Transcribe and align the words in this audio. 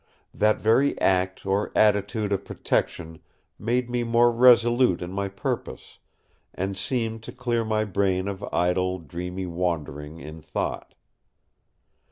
That 0.33 0.59
very 0.59 0.99
act 0.99 1.45
or 1.45 1.71
attitude 1.77 2.31
of 2.31 2.43
protection 2.43 3.19
made 3.59 3.87
me 3.87 4.03
more 4.03 4.31
resolute 4.31 4.99
in 4.99 5.11
my 5.13 5.27
purpose, 5.27 5.99
and 6.55 6.75
seemed 6.75 7.21
to 7.21 7.31
clear 7.31 7.63
my 7.63 7.83
brain 7.83 8.27
of 8.27 8.43
idle, 8.51 8.97
dreamy 8.97 9.45
wandering 9.45 10.17
in 10.19 10.41
thought. 10.41 10.95